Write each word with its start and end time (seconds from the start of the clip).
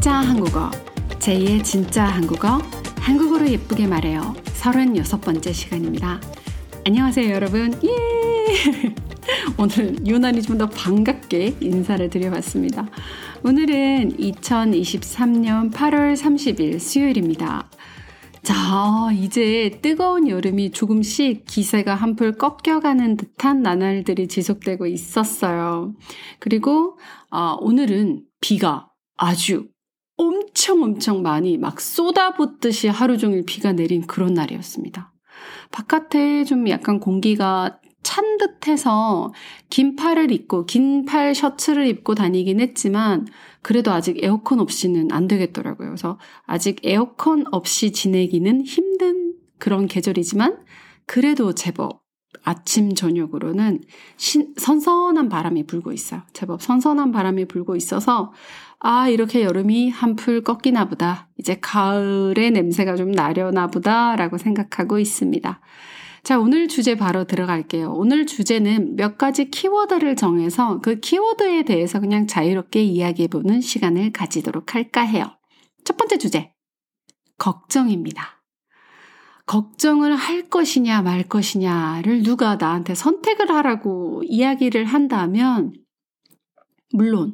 진짜 0.00 0.12
한국어, 0.12 0.70
제2의 1.18 1.64
진짜 1.64 2.04
한국어, 2.04 2.58
한국어로 3.00 3.48
예쁘게 3.48 3.88
말해요. 3.88 4.32
36번째 4.44 5.52
시간입니다. 5.52 6.20
안녕하세요, 6.86 7.34
여러분. 7.34 7.74
예! 7.82 8.94
오늘 9.58 9.96
유난히 10.06 10.40
좀 10.42 10.56
더 10.56 10.68
반갑게 10.68 11.56
인사를 11.60 12.08
드려봤습니다. 12.10 12.86
오늘은 13.42 14.18
2023년 14.18 15.72
8월 15.72 16.14
30일 16.14 16.78
수요일입니다. 16.78 17.68
자, 18.44 19.10
이제 19.12 19.80
뜨거운 19.82 20.28
여름이 20.28 20.70
조금씩 20.70 21.44
기세가 21.44 21.96
한풀 21.96 22.38
꺾여가는 22.38 23.16
듯한 23.16 23.62
나날들이 23.62 24.28
지속되고 24.28 24.86
있었어요. 24.86 25.96
그리고 26.38 27.00
어, 27.32 27.56
오늘은 27.58 28.22
비가 28.40 28.90
아주 29.16 29.66
엄청 30.18 30.82
엄청 30.82 31.22
많이 31.22 31.56
막 31.56 31.80
쏟아붓듯이 31.80 32.88
하루 32.88 33.16
종일 33.16 33.44
비가 33.46 33.72
내린 33.72 34.06
그런 34.06 34.34
날이었습니다. 34.34 35.12
바깥에 35.70 36.44
좀 36.44 36.68
약간 36.68 37.00
공기가 37.00 37.78
찬 38.02 38.38
듯해서 38.38 39.32
긴 39.70 39.96
팔을 39.96 40.32
입고 40.32 40.66
긴 40.66 41.04
팔 41.04 41.34
셔츠를 41.34 41.86
입고 41.86 42.14
다니긴 42.14 42.60
했지만 42.60 43.26
그래도 43.62 43.92
아직 43.92 44.22
에어컨 44.22 44.60
없이는 44.60 45.12
안 45.12 45.28
되겠더라고요. 45.28 45.88
그래서 45.88 46.18
아직 46.46 46.80
에어컨 46.84 47.44
없이 47.52 47.92
지내기는 47.92 48.62
힘든 48.62 49.34
그런 49.58 49.86
계절이지만 49.86 50.58
그래도 51.06 51.54
제법 51.54 52.02
아침 52.48 52.94
저녁으로는 52.94 53.82
신, 54.16 54.54
선선한 54.56 55.28
바람이 55.28 55.66
불고 55.66 55.92
있어요. 55.92 56.22
제법 56.32 56.62
선선한 56.62 57.12
바람이 57.12 57.44
불고 57.44 57.76
있어서 57.76 58.32
아 58.80 59.10
이렇게 59.10 59.42
여름이 59.42 59.90
한풀 59.90 60.42
꺾이나 60.42 60.88
보다. 60.88 61.28
이제 61.36 61.58
가을의 61.60 62.52
냄새가 62.52 62.96
좀 62.96 63.12
나려나 63.12 63.66
보다라고 63.66 64.38
생각하고 64.38 64.98
있습니다. 64.98 65.60
자, 66.22 66.38
오늘 66.38 66.68
주제 66.68 66.94
바로 66.94 67.24
들어갈게요. 67.24 67.92
오늘 67.92 68.24
주제는 68.24 68.96
몇 68.96 69.18
가지 69.18 69.50
키워드를 69.50 70.16
정해서 70.16 70.80
그 70.80 71.00
키워드에 71.00 71.64
대해서 71.64 72.00
그냥 72.00 72.26
자유롭게 72.26 72.82
이야기해보는 72.82 73.60
시간을 73.60 74.12
가지도록 74.12 74.74
할까 74.74 75.02
해요. 75.02 75.26
첫 75.84 75.98
번째 75.98 76.16
주제. 76.16 76.52
걱정입니다. 77.36 78.37
걱정을 79.48 80.14
할 80.14 80.48
것이냐 80.50 81.00
말 81.00 81.22
것이냐를 81.22 82.22
누가 82.22 82.56
나한테 82.56 82.94
선택을 82.94 83.50
하라고 83.50 84.22
이야기를 84.26 84.84
한다면, 84.84 85.72
물론, 86.92 87.32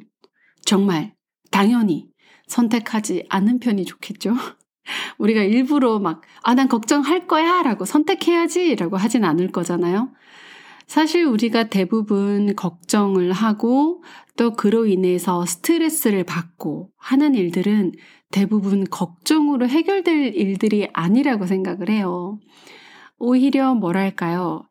정말, 0.65 1.15
당연히 1.51 2.09
선택하지 2.47 3.27
않는 3.29 3.59
편이 3.59 3.85
좋겠죠. 3.85 4.33
우리가 5.19 5.43
일부러 5.43 5.99
막, 5.99 6.23
아, 6.45 6.55
난 6.55 6.69
걱정할 6.69 7.27
거야! 7.27 7.63
라고 7.63 7.85
선택해야지! 7.85 8.77
라고 8.77 8.97
하진 8.97 9.25
않을 9.25 9.51
거잖아요. 9.51 10.13
사실 10.87 11.25
우리가 11.25 11.65
대부분 11.65 12.55
걱정을 12.55 13.33
하고 13.33 14.05
또 14.37 14.53
그로 14.53 14.87
인해서 14.87 15.45
스트레스를 15.47 16.23
받고 16.23 16.91
하는 16.97 17.35
일들은 17.35 17.93
대부분 18.35 18.83
걱정으로 18.83 19.69
해결될 19.69 20.35
일들이 20.35 20.89
아니라고 20.93 21.47
생각을 21.47 21.89
해요. 21.89 22.41
오히려 23.17 23.77
뭐랄까요. 23.77 24.65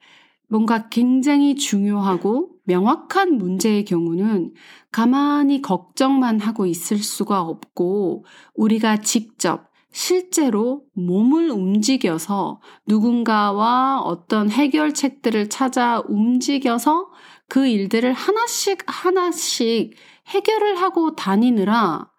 뭔가 0.50 0.90
굉장히 0.90 1.56
중요하고 1.56 2.50
명확한 2.66 3.38
문제의 3.38 3.86
경우는 3.86 4.54
가만히 4.92 5.62
걱정만 5.62 6.42
하고 6.42 6.66
있을 6.66 6.98
수가 6.98 7.40
없고 7.40 8.26
우리가 8.54 8.98
직접 8.98 9.70
실제로 9.94 10.84
몸을 10.94 11.50
움직여서 11.50 12.60
누군가와 12.86 14.02
어떤 14.02 14.52
해결책들을 14.52 15.48
찾아 15.48 16.04
움직여서 16.10 17.08
그 17.48 17.66
일들을 17.66 18.12
하나씩 18.12 18.84
하나씩 18.88 19.94
해결을 20.28 20.82
하고 20.82 21.16
다니느라 21.16 22.13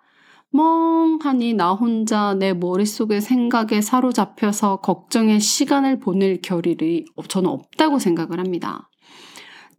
멍하니 0.54 1.54
나 1.54 1.72
혼자 1.72 2.34
내 2.34 2.52
머릿속의 2.54 3.20
생각에 3.20 3.80
사로잡혀서 3.80 4.76
걱정의 4.76 5.40
시간을 5.40 5.98
보낼 5.98 6.40
결의를 6.40 7.06
저는 7.26 7.50
없다고 7.50 7.98
생각을 7.98 8.38
합니다. 8.38 8.88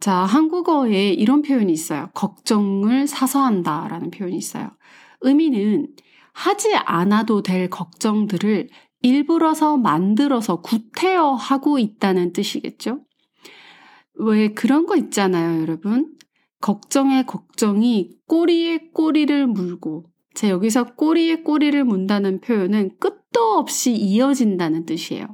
자, 0.00 0.12
한국어에 0.12 1.14
이런 1.14 1.40
표현이 1.40 1.72
있어요. 1.72 2.10
걱정을 2.12 3.06
사서 3.06 3.40
한다라는 3.40 4.10
표현이 4.10 4.36
있어요. 4.36 4.68
의미는 5.22 5.88
하지 6.34 6.74
않아도 6.74 7.42
될 7.42 7.70
걱정들을 7.70 8.68
일부러서 9.00 9.78
만들어서 9.78 10.60
구태여 10.60 11.32
하고 11.32 11.78
있다는 11.78 12.34
뜻이겠죠? 12.34 13.00
왜 14.16 14.52
그런 14.52 14.84
거 14.84 14.96
있잖아요, 14.96 15.62
여러분? 15.62 16.14
걱정에 16.60 17.22
걱정이 17.22 18.10
꼬리에 18.26 18.90
꼬리를 18.92 19.46
물고, 19.46 20.10
제 20.36 20.50
여기서 20.50 20.94
꼬리에 20.96 21.36
꼬리를 21.36 21.82
문다는 21.82 22.42
표현은 22.42 22.98
끝도 22.98 23.56
없이 23.56 23.94
이어진다는 23.94 24.84
뜻이에요. 24.84 25.26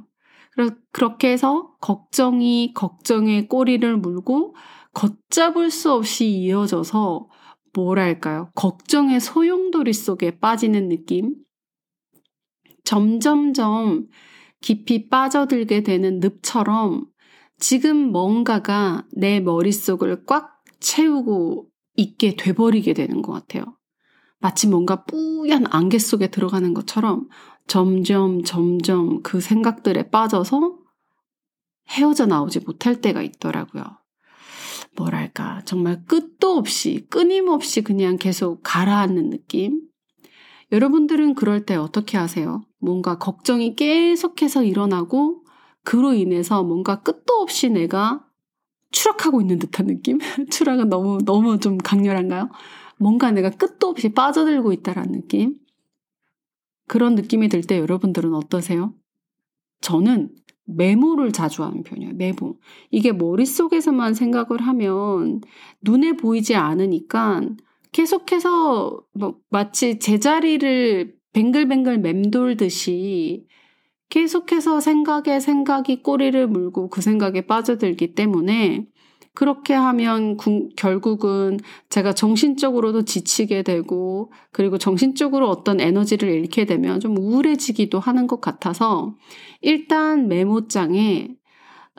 그렇게 0.93 1.31
해서 1.31 1.75
걱정이 1.81 2.73
걱정에 2.73 3.47
꼬리를 3.47 3.97
물고 3.97 4.55
걷잡을 4.93 5.71
수 5.71 5.91
없이 5.91 6.29
이어져서 6.29 7.27
뭐랄까요? 7.73 8.49
걱정의 8.55 9.19
소용돌이 9.19 9.91
속에 9.91 10.39
빠지는 10.39 10.87
느낌? 10.87 11.35
점점점 12.85 14.07
깊이 14.61 15.09
빠져들게 15.09 15.83
되는 15.83 16.21
늪처럼 16.21 17.07
지금 17.57 18.11
뭔가가 18.13 19.05
내 19.11 19.41
머릿속을 19.41 20.23
꽉 20.25 20.63
채우고 20.79 21.67
있게 21.97 22.37
돼버리게 22.37 22.93
되는 22.93 23.21
것 23.21 23.33
같아요. 23.33 23.77
마치 24.43 24.67
뭔가 24.67 25.05
뿌연 25.05 25.67
안개 25.69 25.97
속에 25.97 26.27
들어가는 26.27 26.73
것처럼 26.73 27.29
점점 27.65 28.43
점점 28.43 29.23
그 29.23 29.39
생각들에 29.39 30.09
빠져서 30.09 30.79
헤어져 31.87 32.25
나오지 32.25 32.59
못할 32.59 32.99
때가 32.99 33.21
있더라고요. 33.21 33.83
뭐랄까, 34.97 35.61
정말 35.63 36.03
끝도 36.05 36.57
없이, 36.57 37.07
끊임없이 37.09 37.83
그냥 37.83 38.17
계속 38.17 38.59
가라앉는 38.63 39.29
느낌? 39.29 39.81
여러분들은 40.73 41.35
그럴 41.35 41.65
때 41.65 41.75
어떻게 41.75 42.17
하세요? 42.17 42.65
뭔가 42.79 43.17
걱정이 43.17 43.77
계속해서 43.77 44.65
일어나고, 44.65 45.45
그로 45.85 46.13
인해서 46.13 46.63
뭔가 46.63 47.01
끝도 47.01 47.35
없이 47.35 47.69
내가 47.69 48.25
추락하고 48.91 49.39
있는 49.39 49.57
듯한 49.57 49.87
느낌? 49.87 50.19
추락은 50.51 50.89
너무, 50.89 51.19
너무 51.23 51.59
좀 51.59 51.77
강렬한가요? 51.77 52.49
뭔가 52.99 53.31
내가 53.31 53.49
끝도 53.49 53.87
없이 53.87 54.09
빠져들고 54.09 54.71
있다라는 54.73 55.11
느낌? 55.11 55.55
그런 56.87 57.15
느낌이 57.15 57.49
들 57.49 57.61
때 57.61 57.79
여러분들은 57.79 58.33
어떠세요? 58.33 58.93
저는 59.81 60.29
메모를 60.65 61.31
자주 61.31 61.63
하는 61.63 61.83
편이에요. 61.83 62.13
메모. 62.13 62.57
이게 62.89 63.11
머릿속에서만 63.11 64.13
생각을 64.13 64.61
하면 64.61 65.41
눈에 65.81 66.13
보이지 66.13 66.55
않으니까 66.55 67.41
계속해서 67.91 69.01
뭐 69.13 69.39
마치 69.49 69.99
제자리를 69.99 71.15
뱅글뱅글 71.33 71.99
맴돌듯이 71.99 73.45
계속해서 74.09 74.79
생각에 74.79 75.39
생각이 75.39 76.03
꼬리를 76.03 76.47
물고 76.47 76.89
그 76.89 77.01
생각에 77.01 77.41
빠져들기 77.41 78.13
때문에 78.13 78.85
그렇게 79.35 79.73
하면 79.73 80.37
구, 80.37 80.69
결국은 80.75 81.59
제가 81.89 82.13
정신적으로도 82.13 83.03
지치게 83.03 83.63
되고 83.63 84.31
그리고 84.51 84.77
정신적으로 84.77 85.49
어떤 85.49 85.79
에너지를 85.79 86.29
잃게 86.29 86.65
되면 86.65 86.99
좀 86.99 87.17
우울해지기도 87.17 87.99
하는 87.99 88.27
것 88.27 88.41
같아서 88.41 89.15
일단 89.61 90.27
메모장에 90.27 91.29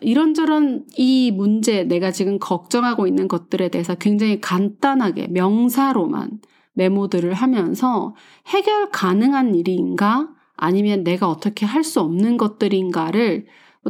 이런저런 0.01 0.85
이 0.97 1.31
문제 1.33 1.85
내가 1.85 2.11
지금 2.11 2.39
걱정하고 2.39 3.07
있는 3.07 3.29
것들에 3.29 3.69
대해서 3.69 3.95
굉장히 3.95 4.41
간단하게 4.41 5.29
명사로만 5.29 6.41
메모들을 6.75 7.33
하면서 7.33 8.15
해결 8.49 8.91
가능한 8.91 9.55
일인가? 9.55 10.29
아니면 10.57 11.05
내가 11.05 11.29
어떻게 11.29 11.67
할 11.67 11.85
수 11.85 12.01
없는 12.01 12.37
것들인가를 12.37 13.47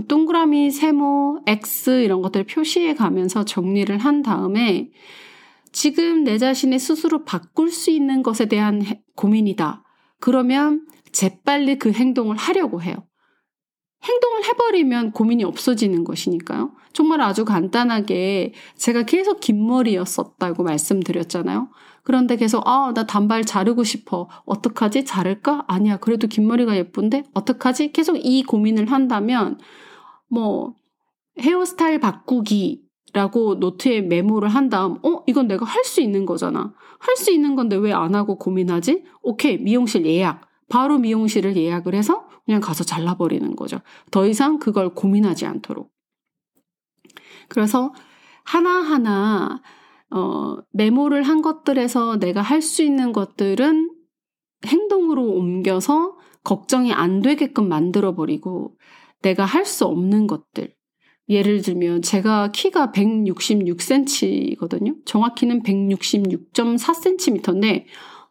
동그라미, 0.08 0.70
세모, 0.70 1.42
X 1.46 2.02
이런 2.02 2.22
것들 2.22 2.44
표시해 2.44 2.94
가면서 2.94 3.44
정리를 3.44 3.96
한 3.98 4.22
다음에 4.22 4.90
지금 5.72 6.24
내 6.24 6.38
자신의 6.38 6.78
스스로 6.78 7.24
바꿀 7.24 7.70
수 7.70 7.90
있는 7.90 8.22
것에 8.22 8.46
대한 8.46 8.82
고민이다. 9.16 9.82
그러면 10.20 10.86
재빨리 11.12 11.78
그 11.78 11.92
행동을 11.92 12.36
하려고 12.36 12.82
해요. 12.82 12.94
행동을 14.04 14.44
해버리면 14.44 15.12
고민이 15.12 15.44
없어지는 15.44 16.04
것이니까요. 16.04 16.74
정말 16.92 17.20
아주 17.20 17.44
간단하게 17.44 18.52
제가 18.76 19.04
계속 19.04 19.40
긴 19.40 19.66
머리였었다고 19.66 20.62
말씀드렸잖아요. 20.62 21.68
그런데 22.04 22.36
계속 22.36 22.66
아, 22.68 22.92
나 22.94 23.06
단발 23.06 23.44
자르고 23.44 23.82
싶어. 23.84 24.28
어떡하지? 24.44 25.04
자를까? 25.06 25.64
아니야. 25.68 25.96
그래도 25.96 26.26
긴 26.28 26.46
머리가 26.46 26.76
예쁜데 26.76 27.24
어떡하지? 27.34 27.92
계속 27.92 28.16
이 28.16 28.42
고민을 28.44 28.92
한다면 28.92 29.58
뭐 30.28 30.74
헤어스타일 31.40 32.00
바꾸기 32.00 32.82
라고 33.14 33.54
노트에 33.56 34.02
메모를 34.02 34.48
한 34.48 34.68
다음 34.68 34.98
어, 35.04 35.22
이건 35.26 35.46
내가 35.48 35.64
할 35.64 35.84
수 35.84 36.00
있는 36.00 36.26
거잖아. 36.26 36.74
할 36.98 37.16
수 37.16 37.30
있는 37.32 37.54
건데 37.56 37.76
왜 37.76 37.92
안 37.92 38.14
하고 38.14 38.36
고민하지? 38.38 39.04
오케이. 39.22 39.58
미용실 39.58 40.04
예약. 40.06 40.42
바로 40.68 40.98
미용실을 40.98 41.56
예약을 41.56 41.94
해서 41.94 42.26
그냥 42.44 42.60
가서 42.60 42.84
잘라버리는 42.84 43.54
거죠. 43.56 43.80
더 44.10 44.26
이상 44.26 44.58
그걸 44.58 44.94
고민하지 44.94 45.46
않도록. 45.46 45.90
그래서 47.48 47.92
하나하나 48.44 49.62
어, 50.14 50.56
메모를 50.72 51.22
한 51.24 51.42
것들에서 51.42 52.16
내가 52.18 52.40
할 52.40 52.62
수 52.62 52.82
있는 52.82 53.12
것들은 53.12 53.90
행동으로 54.66 55.22
옮겨서 55.24 56.16
걱정이 56.44 56.92
안 56.92 57.20
되게끔 57.20 57.68
만들어버리고 57.68 58.76
내가 59.22 59.44
할 59.44 59.64
수 59.64 59.84
없는 59.86 60.26
것들. 60.26 60.74
예를 61.28 61.62
들면 61.62 62.02
제가 62.02 62.50
키가 62.52 62.92
166cm거든요. 62.92 64.96
정확히는 65.06 65.62
166.4cm인데 65.62 67.84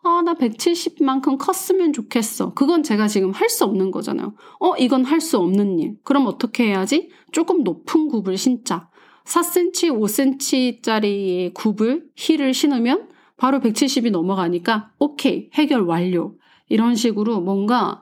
아, 0.04 0.22
나 0.24 0.36
170만큼 0.36 1.38
컸으면 1.40 1.92
좋겠어. 1.94 2.54
그건 2.54 2.84
제가 2.84 3.08
지금 3.08 3.32
할 3.32 3.50
수 3.50 3.64
없는 3.66 3.90
거잖아요. 3.92 4.36
어, 4.60 4.76
이건 4.78 5.06
할 5.06 5.22
수 5.22 5.38
없는 5.40 5.80
일. 5.80 5.96
그럼 6.04 6.28
어떻게 6.28 6.66
해야지? 6.68 7.10
조금 7.32 7.64
높은 7.64 8.08
굽을 8.10 8.38
신자. 8.38 8.90
4cm, 9.26 10.82
5cm짜리의 10.82 11.54
굽을, 11.54 12.06
힐을 12.16 12.54
신으면 12.54 13.10
바로 13.38 13.60
170이 13.60 14.12
넘어가니까 14.12 14.92
오케이, 15.00 15.50
해결 15.54 15.82
완료. 15.82 16.36
이런 16.70 16.96
식으로 16.96 17.42
뭔가 17.42 18.02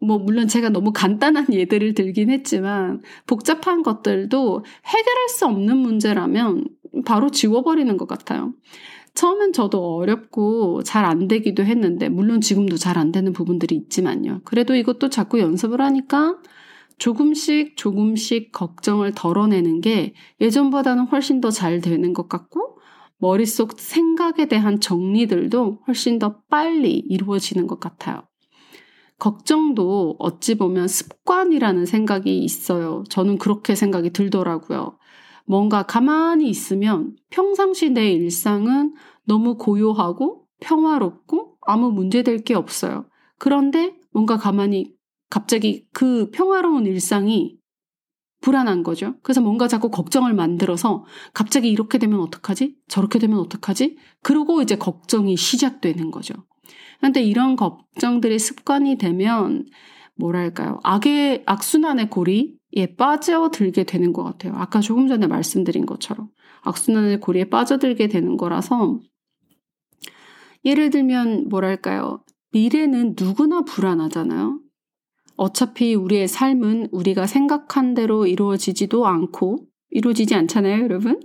뭐 0.00 0.18
물론 0.18 0.46
제가 0.48 0.68
너무 0.68 0.92
간단한 0.92 1.46
예들을 1.52 1.94
들긴 1.94 2.30
했지만 2.30 3.02
복잡한 3.26 3.82
것들도 3.82 4.64
해결할 4.84 5.28
수 5.28 5.46
없는 5.46 5.76
문제라면 5.78 6.68
바로 7.04 7.30
지워버리는 7.30 7.96
것 7.96 8.06
같아요. 8.06 8.52
처음엔 9.14 9.52
저도 9.54 9.96
어렵고 9.96 10.82
잘 10.82 11.04
안 11.06 11.26
되기도 11.26 11.64
했는데, 11.64 12.08
물론 12.10 12.40
지금도 12.42 12.76
잘 12.76 12.98
안 12.98 13.12
되는 13.12 13.32
부분들이 13.32 13.74
있지만요. 13.74 14.42
그래도 14.44 14.74
이것도 14.74 15.08
자꾸 15.08 15.40
연습을 15.40 15.80
하니까 15.80 16.36
조금씩 16.98 17.76
조금씩 17.76 18.52
걱정을 18.52 19.12
덜어내는 19.14 19.80
게 19.80 20.14
예전보다는 20.40 21.04
훨씬 21.06 21.40
더 21.40 21.50
잘 21.50 21.80
되는 21.80 22.12
것 22.12 22.28
같고, 22.28 22.78
머릿속 23.18 23.78
생각에 23.78 24.46
대한 24.46 24.80
정리들도 24.80 25.80
훨씬 25.86 26.18
더 26.18 26.40
빨리 26.50 26.92
이루어지는 26.92 27.66
것 27.66 27.80
같아요. 27.80 28.22
걱정도 29.18 30.16
어찌 30.18 30.56
보면 30.56 30.88
습관이라는 30.88 31.86
생각이 31.86 32.38
있어요. 32.38 33.02
저는 33.08 33.38
그렇게 33.38 33.74
생각이 33.74 34.10
들더라고요. 34.10 34.98
뭔가 35.46 35.84
가만히 35.84 36.48
있으면 36.48 37.16
평상시 37.30 37.90
내 37.90 38.12
일상은 38.12 38.94
너무 39.24 39.56
고요하고 39.56 40.44
평화롭고 40.60 41.56
아무 41.62 41.90
문제될 41.92 42.44
게 42.44 42.54
없어요. 42.54 43.06
그런데 43.38 43.94
뭔가 44.12 44.36
가만히 44.36 44.95
갑자기 45.28 45.86
그 45.92 46.30
평화로운 46.30 46.86
일상이 46.86 47.58
불안한 48.40 48.82
거죠. 48.82 49.14
그래서 49.22 49.40
뭔가 49.40 49.66
자꾸 49.66 49.90
걱정을 49.90 50.34
만들어서 50.34 51.04
갑자기 51.32 51.70
이렇게 51.70 51.98
되면 51.98 52.20
어떡하지? 52.20 52.76
저렇게 52.88 53.18
되면 53.18 53.38
어떡하지? 53.40 53.96
그러고 54.22 54.62
이제 54.62 54.76
걱정이 54.76 55.36
시작되는 55.36 56.10
거죠. 56.10 56.34
그런데 56.98 57.22
이런 57.22 57.56
걱정들이 57.56 58.38
습관이 58.38 58.98
되면 58.98 59.66
뭐랄까요? 60.16 60.78
악의 60.82 61.42
악순환의 61.46 62.10
고리에 62.10 62.96
빠져들게 62.96 63.84
되는 63.84 64.12
것 64.12 64.22
같아요. 64.24 64.54
아까 64.56 64.80
조금 64.80 65.08
전에 65.08 65.26
말씀드린 65.26 65.86
것처럼 65.86 66.28
악순환의 66.62 67.20
고리에 67.20 67.46
빠져들게 67.46 68.08
되는 68.08 68.36
거라서 68.36 69.00
예를 70.64 70.90
들면 70.90 71.48
뭐랄까요? 71.48 72.24
미래는 72.52 73.14
누구나 73.18 73.62
불안하잖아요. 73.62 74.60
어차피 75.36 75.94
우리의 75.94 76.28
삶은 76.28 76.88
우리가 76.92 77.26
생각한 77.26 77.94
대로 77.94 78.26
이루어지지도 78.26 79.06
않고 79.06 79.58
이루어지지 79.90 80.34
않잖아요, 80.34 80.82
여러분? 80.82 81.20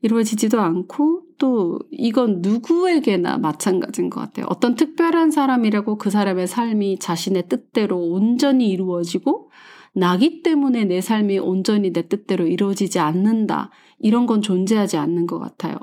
이루어지지도 0.00 0.60
않고 0.60 1.22
또 1.38 1.78
이건 1.90 2.40
누구에게나 2.40 3.38
마찬가지인 3.38 4.10
것 4.10 4.20
같아요. 4.20 4.46
어떤 4.48 4.74
특별한 4.74 5.30
사람이라고 5.30 5.98
그 5.98 6.10
사람의 6.10 6.46
삶이 6.46 6.98
자신의 6.98 7.48
뜻대로 7.48 7.98
온전히 7.98 8.68
이루어지고 8.70 9.50
나기 9.94 10.42
때문에 10.42 10.84
내 10.84 11.00
삶이 11.00 11.38
온전히 11.38 11.92
내 11.92 12.08
뜻대로 12.08 12.46
이루어지지 12.46 12.98
않는다. 12.98 13.70
이런 13.98 14.26
건 14.26 14.42
존재하지 14.42 14.96
않는 14.96 15.26
것 15.26 15.38
같아요. 15.38 15.76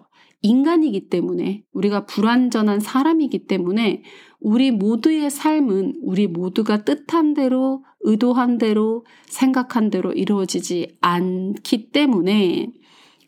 인간이기 0.45 1.09
때문에 1.09 1.63
우리가 1.73 2.05
불완전한 2.05 2.79
사람이기 2.79 3.47
때문에 3.47 4.03
우리 4.39 4.71
모두의 4.71 5.29
삶은 5.31 5.95
우리 6.03 6.27
모두가 6.27 6.83
뜻한 6.83 7.33
대로 7.33 7.83
의도한 8.01 8.57
대로 8.59 9.05
생각한 9.25 9.89
대로 9.89 10.11
이루어지지 10.11 10.97
않기 11.01 11.91
때문에 11.91 12.71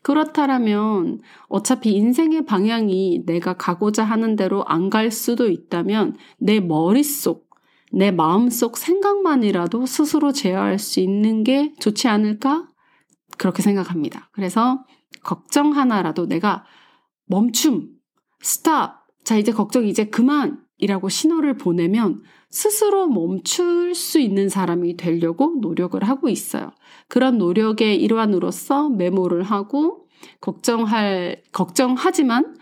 그렇다면 0.02 1.18
어차피 1.48 1.92
인생의 1.92 2.44
방향이 2.46 3.24
내가 3.26 3.54
가고자 3.54 4.04
하는 4.04 4.36
대로 4.36 4.64
안 4.66 4.88
갈 4.88 5.10
수도 5.10 5.50
있다면 5.50 6.16
내 6.38 6.60
머릿속, 6.60 7.50
내 7.92 8.10
마음속 8.10 8.78
생각만이라도 8.78 9.86
스스로 9.86 10.32
제어할 10.32 10.78
수 10.78 11.00
있는 11.00 11.42
게 11.42 11.74
좋지 11.80 12.06
않을까? 12.08 12.68
그렇게 13.36 13.62
생각합니다. 13.62 14.30
그래서 14.32 14.84
걱정 15.22 15.76
하나라도 15.76 16.26
내가 16.26 16.64
멈춤, 17.28 17.90
스탑, 18.40 19.06
자, 19.24 19.36
이제 19.36 19.52
걱정 19.52 19.86
이제 19.86 20.04
그만! 20.04 20.62
이라고 20.78 21.08
신호를 21.08 21.56
보내면 21.58 22.22
스스로 22.50 23.08
멈출 23.08 23.94
수 23.94 24.20
있는 24.20 24.48
사람이 24.48 24.96
되려고 24.96 25.56
노력을 25.60 26.02
하고 26.02 26.28
있어요. 26.28 26.70
그런 27.08 27.36
노력의 27.36 28.00
일환으로서 28.00 28.88
메모를 28.88 29.42
하고 29.42 30.06
걱정할, 30.40 31.42
걱정하지만 31.52 32.56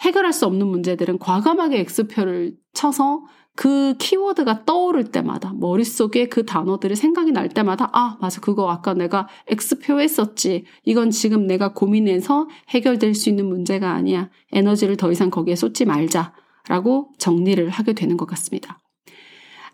해결할 0.00 0.32
수 0.32 0.46
없는 0.46 0.66
문제들은 0.66 1.18
과감하게 1.18 1.80
X표를 1.80 2.56
쳐서 2.72 3.22
그 3.56 3.94
키워드가 3.98 4.64
떠오를 4.64 5.10
때마다 5.10 5.52
머릿속에 5.54 6.28
그 6.28 6.46
단어들이 6.46 6.96
생각이 6.96 7.32
날 7.32 7.48
때마다 7.48 7.90
아 7.92 8.16
맞아. 8.20 8.40
그거 8.40 8.70
아까 8.70 8.94
내가 8.94 9.28
X표 9.48 10.00
했었지. 10.00 10.64
이건 10.84 11.10
지금 11.10 11.46
내가 11.46 11.74
고민해서 11.74 12.48
해결될 12.70 13.14
수 13.14 13.28
있는 13.28 13.46
문제가 13.46 13.92
아니야. 13.92 14.30
에너지를 14.52 14.96
더 14.96 15.10
이상 15.12 15.30
거기에 15.30 15.56
쏟지 15.56 15.84
말자. 15.84 16.32
라고 16.68 17.10
정리를 17.18 17.68
하게 17.68 17.94
되는 17.94 18.16
것 18.16 18.26
같습니다. 18.26 18.78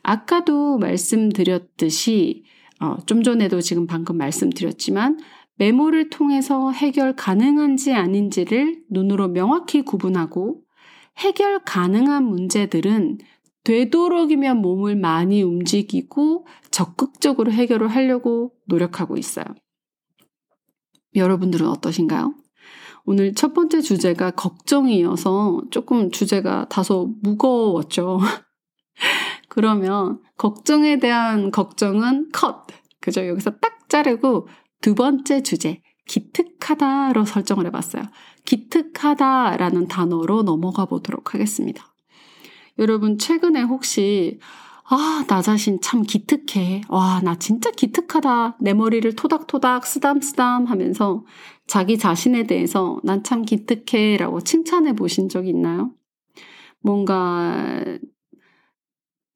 아까도 0.03 0.79
말씀드렸듯이 0.79 2.45
어, 2.81 2.97
좀 3.07 3.23
전에도 3.23 3.61
지금 3.61 3.87
방금 3.87 4.17
말씀드렸지만 4.17 5.19
메모를 5.59 6.11
통해서 6.11 6.71
해결 6.71 7.15
가능한지 7.17 7.93
아닌지를 7.93 8.83
눈으로 8.91 9.29
명확히 9.29 9.83
구분하고 9.83 10.63
해결 11.19 11.61
가능한 11.65 12.25
문제들은 12.25 13.19
되도록이면 13.65 14.59
몸을 14.59 14.97
많이 14.97 15.43
움직이고 15.43 16.47
적극적으로 16.71 17.51
해결을 17.51 17.89
하려고 17.89 18.53
노력하고 18.67 19.17
있어요. 19.17 19.45
여러분들은 21.15 21.67
어떠신가요? 21.67 22.35
오늘 23.07 23.35
첫 23.35 23.55
번째 23.55 23.81
주제가 23.81 24.33
걱정이어서 24.33 25.63
조금 25.71 26.11
주제가 26.11 26.67
다소 26.69 27.15
무거웠죠. 27.23 28.19
그러면 29.49 30.21
걱정에 30.37 30.99
대한 30.99 31.51
걱정은 31.51 32.29
컷. 32.33 32.67
그죠? 33.01 33.27
여기서 33.27 33.53
딱 33.59 33.89
자르고 33.89 34.49
두 34.81 34.95
번째 34.95 35.43
주제, 35.43 35.81
기특하다로 36.07 37.25
설정을 37.25 37.67
해봤어요. 37.67 38.05
기특하다라는 38.45 39.89
단어로 39.89 40.43
넘어가 40.43 40.85
보도록 40.87 41.35
하겠습니다. 41.35 41.93
여러분, 42.79 43.19
최근에 43.19 43.63
혹시, 43.63 44.39
아, 44.89 45.25
나 45.27 45.43
자신 45.43 45.81
참 45.81 46.03
기특해. 46.03 46.83
와, 46.89 47.21
나 47.25 47.35
진짜 47.37 47.71
기특하다. 47.73 48.59
내 48.61 48.73
머리를 48.75 49.17
토닥토닥, 49.17 49.85
쓰담쓰담 49.87 50.67
하면서 50.67 51.25
자기 51.67 51.99
자신에 51.99 52.45
대해서 52.47 53.01
난 53.03 53.25
참 53.25 53.43
기특해 53.43 54.17
라고 54.19 54.41
칭찬해 54.41 54.93
보신 54.95 55.29
적 55.29 55.49
있나요? 55.49 55.93
뭔가 56.81 57.83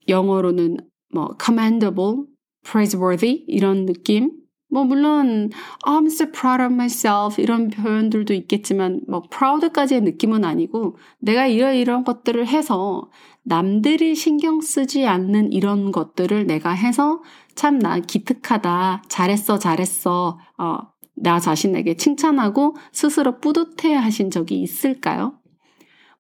영어로는 0.07 0.77
뭐 1.13 1.37
commendable 1.43 2.27
praiseworthy 2.65 3.45
이런 3.49 3.87
느낌. 3.87 4.40
뭐 4.71 4.85
물론 4.85 5.51
I'm 5.85 6.07
so 6.07 6.31
proud 6.31 6.63
of 6.63 6.73
myself 6.73 7.41
이런 7.41 7.69
표현들도 7.71 8.33
있겠지만 8.35 9.01
뭐 9.09 9.23
proud까지의 9.23 10.03
느낌은 10.03 10.45
아니고 10.45 10.97
내가 11.19 11.47
이런 11.47 11.75
이런 11.75 12.05
것들을 12.05 12.47
해서 12.47 13.11
남들이 13.43 14.15
신경 14.15 14.61
쓰지 14.61 15.07
않는 15.07 15.53
이런 15.53 15.91
것들을 15.93 16.47
내가 16.47 16.71
해서 16.71 17.23
참 17.55 17.79
나 17.79 17.99
기특하다 17.99 19.03
잘했어 19.09 19.59
잘했어 19.59 20.39
어, 20.59 20.79
나 21.17 21.41
자신에게 21.41 21.97
칭찬하고 21.97 22.77
스스로 22.93 23.39
뿌듯해 23.39 23.95
하신 23.95 24.31
적이 24.31 24.63
있을까요? 24.63 25.35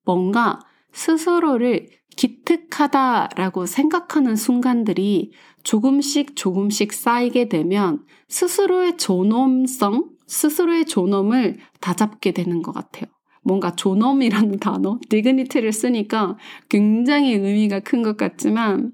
뭔가 0.04 0.58
스스로를 0.92 1.88
기특하다라고 2.16 3.66
생각하는 3.66 4.36
순간들이 4.36 5.32
조금씩 5.62 6.36
조금씩 6.36 6.92
쌓이게 6.92 7.48
되면 7.48 8.04
스스로의 8.28 8.96
존엄성, 8.96 10.10
스스로의 10.26 10.86
존엄을 10.86 11.58
다잡게 11.80 12.32
되는 12.32 12.62
것 12.62 12.72
같아요. 12.72 13.06
뭔가 13.42 13.74
존엄이라는 13.74 14.58
단어, 14.58 14.98
dignity를 15.08 15.72
쓰니까 15.72 16.36
굉장히 16.68 17.34
의미가 17.34 17.80
큰 17.80 18.02
것 18.02 18.16
같지만 18.16 18.92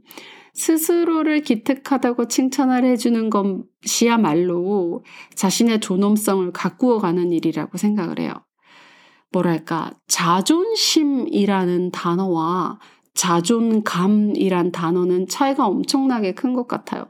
스스로를 0.54 1.42
기특하다고 1.42 2.28
칭찬을 2.28 2.84
해주는 2.84 3.30
것이야말로 3.30 5.04
자신의 5.34 5.80
존엄성을 5.80 6.50
가꾸어 6.52 6.98
가는 6.98 7.30
일이라고 7.30 7.76
생각을 7.76 8.20
해요. 8.20 8.32
뭐랄까, 9.32 9.90
자존심이라는 10.06 11.90
단어와 11.90 12.78
자존감이란 13.16 14.72
단어는 14.72 15.26
차이가 15.26 15.66
엄청나게 15.66 16.34
큰 16.34 16.54
것 16.54 16.68
같아요. 16.68 17.06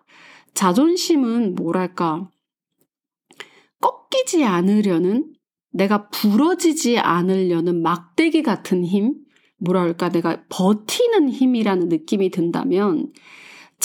자존심은 0.55 1.55
뭐랄까, 1.55 2.31
꺾이지 3.81 4.45
않으려는, 4.45 5.33
내가 5.73 6.09
부러지지 6.09 6.99
않으려는 6.99 7.83
막대기 7.83 8.43
같은 8.43 8.85
힘? 8.85 9.15
뭐랄까, 9.59 10.09
내가 10.09 10.43
버티는 10.49 11.29
힘이라는 11.29 11.89
느낌이 11.89 12.31
든다면, 12.31 13.13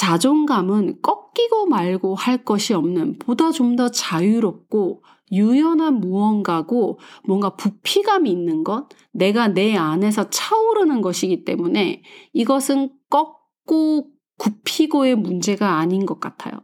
자존감은 0.02 1.04
꺾이고 1.04 1.68
말고 1.68 2.16
할 2.16 2.44
것이 2.44 2.74
없는 2.74 3.20
보다 3.20 3.52
좀 3.52 3.76
더 3.76 3.90
자유롭고 3.90 5.04
유연한 5.32 6.00
무언가고 6.00 7.00
뭔가 7.24 7.56
부피감이 7.56 8.30
있는 8.30 8.64
것, 8.64 8.90
내가 9.12 9.48
내 9.50 9.78
안에서 9.78 10.32
차오르는 10.32 11.02
것이기 11.02 11.46
때문에 11.46 12.02
이것은 12.34 12.90
꺾고 13.12 14.08
굽히고의 14.40 15.16
문제가 15.18 15.78
아닌 15.78 16.08
것 16.08 16.20
같아요. 16.20 16.56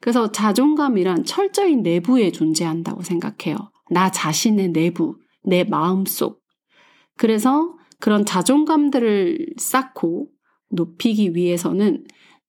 그래서 0.00 0.30
자존감이란 0.30 1.24
철저히 1.24 1.74
내부에 1.74 2.30
존재한다고 2.30 3.02
생각해요. 3.02 3.56
나 3.90 4.12
자신의 4.12 4.68
내부, 4.68 5.16
내 5.42 5.64
마음 5.64 6.06
속. 6.06 6.40
그래서 7.18 7.74
그런 7.98 8.24
자존감들을 8.24 9.54
쌓고 9.58 10.28
높이기 10.70 11.34
위해서는 11.34 12.04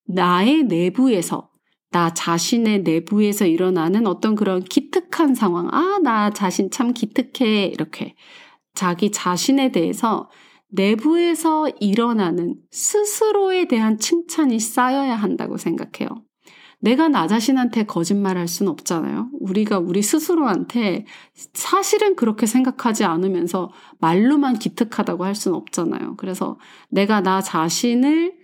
나의 0.08 0.64
내부에서 0.64 1.50
나 1.92 2.14
자신의 2.14 2.82
내부에서 2.82 3.46
일어나는 3.46 4.08
어떤 4.08 4.36
그런 4.36 4.64
기특한 4.64 5.36
상황. 5.36 5.68
아, 5.72 6.00
나 6.02 6.32
자신 6.32 6.72
참 6.72 6.94
기특해. 6.94 7.66
이렇게. 7.66 8.16
자기 8.74 9.12
자신에 9.12 9.72
대해서 9.72 10.30
내부에서 10.70 11.70
일어나는 11.80 12.56
스스로에 12.72 13.68
대한 13.68 14.00
칭찬이 14.00 14.60
쌓여야 14.60 15.16
한다고 15.16 15.58
생각해요. 15.58 16.10
내가 16.80 17.08
나 17.08 17.28
자신한테 17.28 17.84
거짓말할 17.86 18.48
수는 18.48 18.72
없잖아요. 18.72 19.30
우리가 19.40 19.80
우리 19.80 20.02
스스로한테 20.02 21.06
사실은 21.54 22.16
그렇게 22.16 22.46
생각하지 22.46 23.06
않으면서 23.06 23.72
말로만 24.00 24.60
기특하다고 24.60 25.24
할 25.24 25.34
수는 25.34 25.56
없잖아요. 25.56 26.16
그래서 26.18 26.60
내가 26.90 27.22
나 27.22 27.40
자신을 27.40 28.43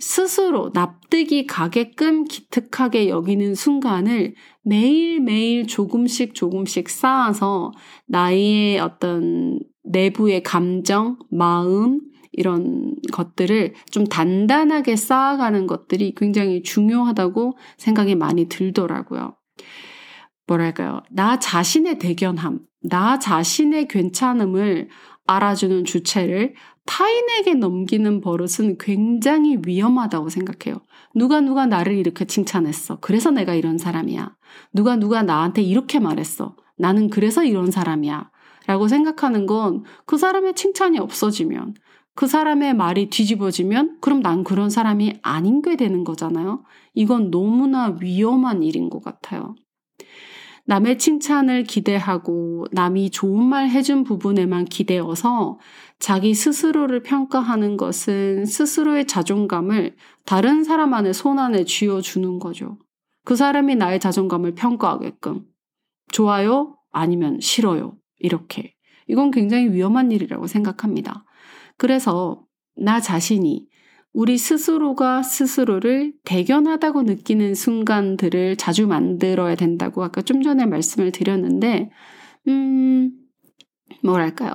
스스로 0.00 0.70
납득이 0.74 1.46
가게끔 1.46 2.24
기특하게 2.24 3.08
여기는 3.08 3.54
순간을 3.54 4.34
매일매일 4.62 5.66
조금씩 5.66 6.34
조금씩 6.34 6.88
쌓아서 6.90 7.72
나의 8.06 8.78
어떤 8.80 9.60
내부의 9.84 10.42
감정, 10.42 11.18
마음, 11.30 12.00
이런 12.36 12.96
것들을 13.12 13.74
좀 13.90 14.06
단단하게 14.06 14.96
쌓아가는 14.96 15.68
것들이 15.68 16.14
굉장히 16.16 16.62
중요하다고 16.62 17.56
생각이 17.76 18.16
많이 18.16 18.48
들더라고요. 18.48 19.36
뭐랄까요. 20.46 21.02
나 21.10 21.38
자신의 21.38 21.98
대견함, 22.00 22.60
나 22.82 23.18
자신의 23.18 23.88
괜찮음을 23.88 24.88
알아주는 25.26 25.84
주체를 25.84 26.54
타인에게 26.86 27.54
넘기는 27.54 28.20
버릇은 28.20 28.76
굉장히 28.78 29.58
위험하다고 29.64 30.28
생각해요. 30.28 30.80
누가 31.14 31.40
누가 31.40 31.66
나를 31.66 31.94
이렇게 31.96 32.26
칭찬했어. 32.26 32.98
그래서 33.00 33.30
내가 33.30 33.54
이런 33.54 33.78
사람이야. 33.78 34.36
누가 34.72 34.96
누가 34.96 35.22
나한테 35.22 35.62
이렇게 35.62 35.98
말했어. 35.98 36.56
나는 36.76 37.08
그래서 37.08 37.44
이런 37.44 37.70
사람이야. 37.70 38.30
라고 38.66 38.88
생각하는 38.88 39.46
건 39.46 39.84
그 40.06 40.16
사람의 40.18 40.54
칭찬이 40.54 40.98
없어지면, 40.98 41.74
그 42.14 42.26
사람의 42.26 42.74
말이 42.74 43.10
뒤집어지면, 43.10 43.98
그럼 44.00 44.20
난 44.20 44.44
그런 44.44 44.70
사람이 44.70 45.18
아닌 45.22 45.62
게 45.62 45.76
되는 45.76 46.04
거잖아요. 46.04 46.64
이건 46.94 47.30
너무나 47.30 47.96
위험한 48.00 48.62
일인 48.62 48.90
것 48.90 49.02
같아요. 49.02 49.54
남의 50.66 50.98
칭찬을 50.98 51.64
기대하고 51.64 52.66
남이 52.72 53.10
좋은 53.10 53.42
말 53.44 53.68
해준 53.68 54.02
부분에만 54.02 54.64
기대어서 54.64 55.58
자기 55.98 56.34
스스로를 56.34 57.02
평가하는 57.02 57.76
것은 57.76 58.46
스스로의 58.46 59.06
자존감을 59.06 59.96
다른 60.24 60.64
사람 60.64 60.94
안에 60.94 61.12
손 61.12 61.38
안에 61.38 61.64
쥐어주는 61.64 62.38
거죠. 62.38 62.78
그 63.24 63.36
사람이 63.36 63.76
나의 63.76 64.00
자존감을 64.00 64.54
평가하게끔. 64.54 65.44
좋아요? 66.12 66.76
아니면 66.92 67.40
싫어요? 67.40 67.96
이렇게. 68.18 68.74
이건 69.06 69.30
굉장히 69.30 69.70
위험한 69.70 70.12
일이라고 70.12 70.46
생각합니다. 70.46 71.24
그래서 71.76 72.42
나 72.76 73.00
자신이 73.00 73.66
우리 74.14 74.38
스스로가 74.38 75.24
스스로를 75.24 76.12
대견하다고 76.24 77.02
느끼는 77.02 77.56
순간들을 77.56 78.56
자주 78.56 78.86
만들어야 78.86 79.56
된다고 79.56 80.04
아까 80.04 80.22
좀 80.22 80.40
전에 80.40 80.66
말씀을 80.66 81.10
드렸는데, 81.10 81.90
음, 82.46 83.10
뭐랄까요. 84.04 84.52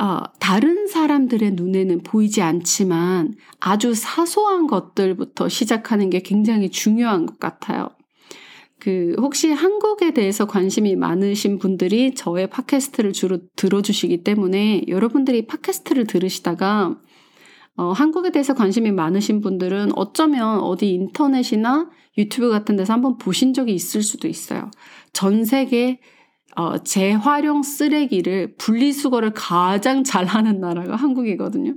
어, 0.00 0.22
다른 0.40 0.86
사람들의 0.86 1.52
눈에는 1.52 2.02
보이지 2.02 2.40
않지만 2.40 3.34
아주 3.60 3.92
사소한 3.92 4.66
것들부터 4.66 5.50
시작하는 5.50 6.08
게 6.08 6.20
굉장히 6.20 6.70
중요한 6.70 7.26
것 7.26 7.38
같아요. 7.38 7.90
그, 8.80 9.14
혹시 9.18 9.50
한국에 9.50 10.14
대해서 10.14 10.46
관심이 10.46 10.96
많으신 10.96 11.58
분들이 11.58 12.14
저의 12.14 12.48
팟캐스트를 12.48 13.12
주로 13.12 13.40
들어주시기 13.56 14.24
때문에 14.24 14.84
여러분들이 14.88 15.46
팟캐스트를 15.46 16.06
들으시다가 16.06 16.96
어, 17.76 17.90
한국에 17.92 18.30
대해서 18.30 18.54
관심이 18.54 18.92
많으신 18.92 19.40
분들은 19.40 19.90
어쩌면 19.96 20.60
어디 20.60 20.90
인터넷이나 20.90 21.90
유튜브 22.16 22.50
같은 22.50 22.76
데서 22.76 22.92
한번 22.92 23.18
보신 23.18 23.52
적이 23.52 23.74
있을 23.74 24.02
수도 24.02 24.28
있어요. 24.28 24.70
전 25.12 25.44
세계 25.44 26.00
어, 26.56 26.78
재활용 26.78 27.64
쓰레기를 27.64 28.54
분리수거를 28.58 29.32
가장 29.34 30.04
잘하는 30.04 30.60
나라가 30.60 30.94
한국이거든요. 30.94 31.74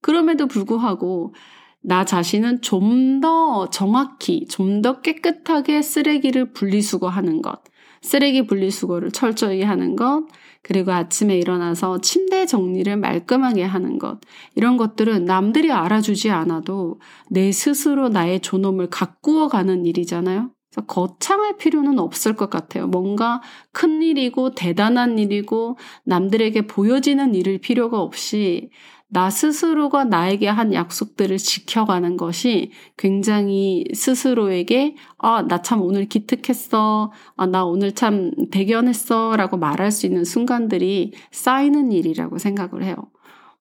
그럼에도 0.00 0.46
불구하고 0.46 1.34
나 1.82 2.04
자신은 2.04 2.62
좀 2.62 3.20
더 3.20 3.68
정확히, 3.68 4.46
좀 4.46 4.80
더 4.80 5.02
깨끗하게 5.02 5.82
쓰레기를 5.82 6.52
분리수거하는 6.52 7.42
것, 7.42 7.62
쓰레기 8.00 8.46
분리수거를 8.46 9.10
철저히 9.10 9.62
하는 9.62 9.96
것, 9.96 10.24
그리고 10.62 10.92
아침에 10.92 11.36
일어나서 11.38 12.00
침대 12.00 12.46
정리를 12.46 12.96
말끔하게 12.96 13.64
하는 13.64 13.98
것. 13.98 14.20
이런 14.54 14.76
것들은 14.76 15.24
남들이 15.24 15.72
알아주지 15.72 16.30
않아도 16.30 17.00
내 17.28 17.50
스스로 17.52 18.08
나의 18.08 18.40
존엄을 18.40 18.88
가꾸어 18.90 19.48
가는 19.48 19.86
일이잖아요. 19.86 20.50
그래서 20.70 20.86
거창할 20.86 21.56
필요는 21.56 21.98
없을 21.98 22.36
것 22.36 22.48
같아요. 22.48 22.86
뭔가 22.86 23.42
큰 23.72 24.02
일이고 24.02 24.54
대단한 24.54 25.18
일이고 25.18 25.76
남들에게 26.04 26.66
보여지는 26.66 27.34
일일 27.34 27.58
필요가 27.58 28.00
없이 28.00 28.70
나 29.12 29.28
스스로가 29.30 30.04
나에게 30.04 30.46
한 30.48 30.72
약속들을 30.72 31.36
지켜가는 31.38 32.16
것이 32.16 32.70
굉장히 32.96 33.84
스스로에게 33.92 34.96
아, 35.18 35.42
나 35.42 35.62
참 35.62 35.82
오늘 35.82 36.06
기특했어. 36.08 37.12
아, 37.36 37.46
나 37.46 37.64
오늘 37.64 37.92
참 37.92 38.30
대견했어. 38.52 39.36
라고 39.36 39.56
말할 39.56 39.90
수 39.90 40.06
있는 40.06 40.24
순간들이 40.24 41.12
쌓이는 41.32 41.90
일이라고 41.92 42.38
생각을 42.38 42.84
해요. 42.84 42.94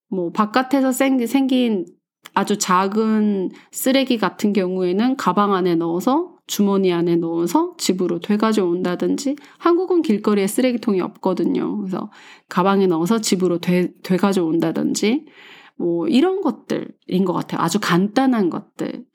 뭐, 0.09 0.31
바깥에서 0.31 0.91
생긴 0.91 1.85
아주 2.33 2.57
작은 2.57 3.51
쓰레기 3.71 4.17
같은 4.17 4.53
경우에는 4.53 5.15
가방 5.17 5.53
안에 5.53 5.75
넣어서 5.75 6.38
주머니 6.49 6.91
안에 6.91 7.15
넣어서 7.17 7.75
집으로 7.77 8.19
되가져 8.19 8.65
온다든지 8.65 9.35
한국은 9.59 10.01
길거리에 10.01 10.47
쓰레기통이 10.47 10.99
없거든요. 10.99 11.77
그래서 11.77 12.11
가방에 12.49 12.87
넣어서 12.87 13.21
집으로 13.21 13.59
되, 13.59 13.93
되가져 14.01 14.43
온다든지 14.43 15.25
뭐 15.77 16.07
이런 16.07 16.41
것들인 16.41 17.23
것 17.23 17.33
같아요. 17.33 17.61
아주 17.61 17.79
간단한 17.79 18.49
것들. 18.49 19.05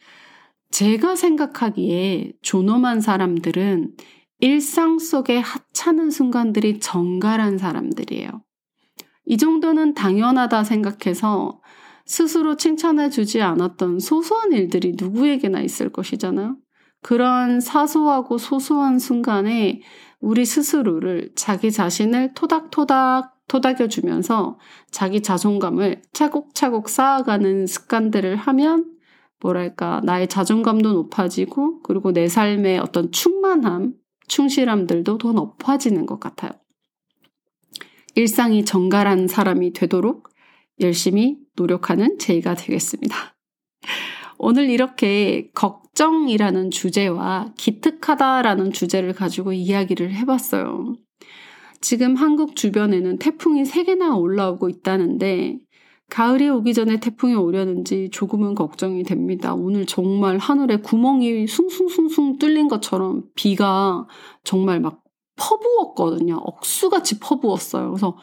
제가 0.70 1.16
생각하기에 1.16 2.34
존엄한 2.40 3.00
사람들은 3.00 3.94
일상 4.38 5.00
속에 5.00 5.38
하찮은 5.38 6.10
순간들이 6.10 6.78
정갈한 6.78 7.58
사람들이에요. 7.58 8.30
이 9.26 9.36
정도는 9.36 9.94
당연하다 9.94 10.62
생각해서 10.62 11.60
스스로 12.06 12.56
칭찬해 12.56 13.10
주지 13.10 13.42
않았던 13.42 13.98
소소한 13.98 14.52
일들이 14.52 14.92
누구에게나 14.96 15.62
있을 15.62 15.90
것이잖아요. 15.90 16.58
그런 17.04 17.60
사소하고 17.60 18.38
소소한 18.38 18.98
순간에 18.98 19.82
우리 20.20 20.46
스스로를 20.46 21.32
자기 21.36 21.70
자신을 21.70 22.32
토닥토닥 22.32 23.34
토닥여 23.46 23.88
주면서 23.88 24.58
자기 24.90 25.22
자존감을 25.22 26.00
차곡차곡 26.14 26.88
쌓아가는 26.88 27.66
습관들을 27.66 28.36
하면 28.36 28.90
뭐랄까 29.42 30.00
나의 30.02 30.28
자존감도 30.28 30.94
높아지고 30.94 31.82
그리고 31.82 32.10
내 32.14 32.26
삶의 32.26 32.78
어떤 32.78 33.12
충만함, 33.12 33.92
충실함들도 34.26 35.18
더 35.18 35.32
높아지는 35.32 36.06
것 36.06 36.18
같아요. 36.18 36.52
일상이 38.14 38.64
정갈한 38.64 39.28
사람이 39.28 39.74
되도록 39.74 40.30
열심히 40.80 41.36
노력하는 41.54 42.18
제이가 42.18 42.54
되겠습니다. 42.54 43.36
오늘 44.38 44.70
이렇게 44.70 45.50
걱정이라는 45.94 46.72
주제와 46.72 47.52
기특하다라는 47.56 48.72
주제를 48.72 49.12
가지고 49.12 49.52
이야기를 49.52 50.12
해봤어요. 50.12 50.96
지금 51.80 52.16
한국 52.16 52.56
주변에는 52.56 53.18
태풍이 53.18 53.62
3개나 53.62 54.18
올라오고 54.18 54.68
있다는데 54.68 55.58
가을이 56.10 56.48
오기 56.48 56.74
전에 56.74 56.98
태풍이 56.98 57.34
오려는지 57.34 58.10
조금은 58.12 58.54
걱정이 58.54 59.04
됩니다. 59.04 59.54
오늘 59.54 59.86
정말 59.86 60.36
하늘에 60.38 60.78
구멍이 60.78 61.46
숭숭숭숭 61.46 62.38
뚫린 62.38 62.68
것처럼 62.68 63.22
비가 63.36 64.06
정말 64.42 64.80
막 64.80 65.02
퍼부었거든요. 65.36 66.36
억수같이 66.36 67.20
퍼부었어요. 67.20 67.90
그래서 67.90 68.16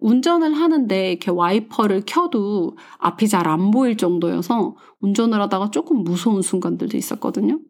운전을 0.00 0.54
하는데 0.54 1.10
이렇게 1.10 1.30
와이퍼를 1.30 2.02
켜도 2.06 2.76
앞이 2.98 3.28
잘 3.28 3.46
안 3.46 3.70
보일 3.70 3.96
정도여서 3.96 4.76
운전을 5.00 5.40
하다가 5.42 5.70
조금 5.70 6.02
무서운 6.02 6.42
순간들도 6.42 6.96
있었거든요. 6.96 7.60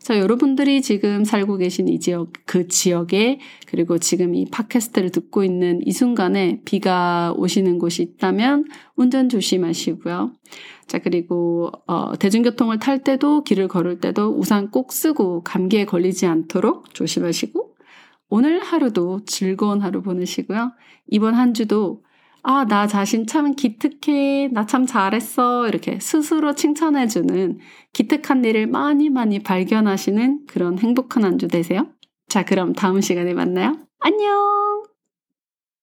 자, 0.00 0.18
여러분들이 0.18 0.80
지금 0.80 1.24
살고 1.24 1.58
계신 1.58 1.86
이 1.86 2.00
지역, 2.00 2.32
그 2.46 2.66
지역에, 2.68 3.38
그리고 3.66 3.98
지금 3.98 4.34
이 4.34 4.46
팟캐스트를 4.46 5.10
듣고 5.10 5.44
있는 5.44 5.80
이 5.84 5.92
순간에 5.92 6.62
비가 6.64 7.34
오시는 7.36 7.78
곳이 7.78 8.02
있다면 8.02 8.64
운전 8.96 9.28
조심하시고요. 9.28 10.32
자, 10.86 10.98
그리고, 10.98 11.70
어, 11.86 12.16
대중교통을 12.16 12.78
탈 12.78 13.04
때도 13.04 13.44
길을 13.44 13.68
걸을 13.68 14.00
때도 14.00 14.30
우산 14.38 14.70
꼭 14.70 14.92
쓰고 14.92 15.42
감기에 15.44 15.84
걸리지 15.84 16.24
않도록 16.26 16.94
조심하시고, 16.94 17.69
오늘 18.30 18.60
하루도 18.60 19.24
즐거운 19.26 19.80
하루 19.82 20.02
보내시고요. 20.02 20.72
이번 21.08 21.34
한 21.34 21.54
주도 21.54 22.02
아, 22.42 22.64
나 22.64 22.86
자신 22.86 23.26
참 23.26 23.54
기특해. 23.54 24.48
나 24.52 24.64
참 24.66 24.86
잘했어. 24.86 25.68
이렇게 25.68 25.98
스스로 26.00 26.54
칭찬해주는 26.54 27.58
기특한 27.92 28.44
일을 28.44 28.66
많이 28.66 29.10
많이 29.10 29.40
발견하시는 29.40 30.46
그런 30.46 30.78
행복한 30.78 31.24
한 31.24 31.38
주 31.38 31.48
되세요. 31.48 31.88
자, 32.28 32.44
그럼 32.44 32.72
다음 32.72 33.00
시간에 33.02 33.34
만나요. 33.34 33.76
안녕! 34.00 34.59